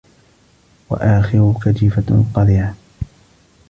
وَآخِرُك 0.89 1.67
جِيفَةٌ 1.69 2.25
قَذِرَةٌ 2.33 2.75